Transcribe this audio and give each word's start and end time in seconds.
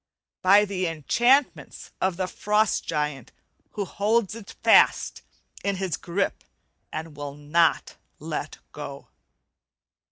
By 0.41 0.65
the 0.65 0.87
enchantments 0.87 1.91
of 2.01 2.17
the 2.17 2.25
frost 2.27 2.87
giant 2.87 3.31
who 3.73 3.85
holds 3.85 4.33
it 4.33 4.55
fast 4.63 5.21
in 5.63 5.75
his 5.75 5.95
grip 5.95 6.43
and 6.91 7.15
will 7.15 7.35
not 7.35 7.97
let 8.17 8.55
it 8.55 8.61
go. 8.71 9.09